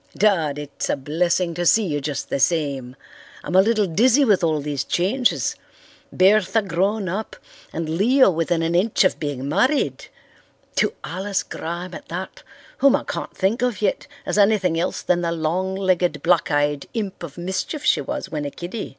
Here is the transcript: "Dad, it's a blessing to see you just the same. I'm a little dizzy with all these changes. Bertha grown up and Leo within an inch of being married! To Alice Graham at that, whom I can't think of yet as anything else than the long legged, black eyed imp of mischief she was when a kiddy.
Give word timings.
"Dad, 0.17 0.57
it's 0.57 0.89
a 0.89 0.95
blessing 0.95 1.53
to 1.53 1.63
see 1.63 1.85
you 1.85 2.01
just 2.01 2.31
the 2.31 2.39
same. 2.39 2.95
I'm 3.43 3.53
a 3.55 3.61
little 3.61 3.85
dizzy 3.85 4.25
with 4.25 4.43
all 4.43 4.59
these 4.59 4.83
changes. 4.83 5.55
Bertha 6.11 6.63
grown 6.63 7.07
up 7.07 7.35
and 7.71 7.87
Leo 7.87 8.31
within 8.31 8.63
an 8.63 8.73
inch 8.73 9.03
of 9.03 9.19
being 9.19 9.47
married! 9.47 10.07
To 10.77 10.93
Alice 11.03 11.43
Graham 11.43 11.93
at 11.93 12.07
that, 12.07 12.41
whom 12.79 12.95
I 12.95 13.03
can't 13.03 13.37
think 13.37 13.61
of 13.61 13.79
yet 13.79 14.07
as 14.25 14.39
anything 14.39 14.79
else 14.79 15.03
than 15.03 15.21
the 15.21 15.31
long 15.31 15.75
legged, 15.75 16.23
black 16.23 16.49
eyed 16.49 16.87
imp 16.95 17.21
of 17.21 17.37
mischief 17.37 17.85
she 17.85 18.01
was 18.01 18.27
when 18.27 18.43
a 18.45 18.49
kiddy. 18.49 18.89